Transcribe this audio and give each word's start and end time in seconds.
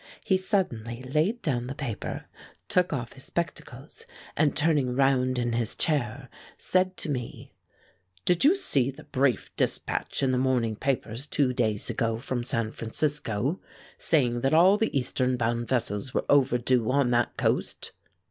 He 0.23 0.35
suddenly 0.35 1.03
laid 1.03 1.43
down 1.43 1.67
the 1.67 1.75
paper, 1.75 2.25
took 2.67 2.91
off 2.91 3.13
his 3.13 3.25
spectacles, 3.25 4.07
and, 4.35 4.55
turning 4.57 4.95
round 4.95 5.37
in 5.37 5.53
his 5.53 5.75
chair, 5.75 6.27
said 6.57 6.97
to 6.97 7.09
me: 7.09 7.53
"Did 8.25 8.43
you 8.43 8.55
see 8.55 8.89
the 8.89 9.03
brief 9.03 9.55
dispatch 9.55 10.23
in 10.23 10.31
the 10.31 10.39
morning 10.39 10.75
papers 10.75 11.27
two 11.27 11.53
days 11.53 11.87
ago 11.91 12.17
from 12.17 12.43
San 12.43 12.71
Francisco, 12.71 13.59
saying 13.95 14.41
that 14.41 14.55
all 14.55 14.75
the 14.75 14.97
eastern 14.97 15.37
bound 15.37 15.67
vessels 15.67 16.15
were 16.15 16.25
overdue 16.29 16.89
on 16.89 17.11
that 17.11 17.37
coast?" 17.37 17.91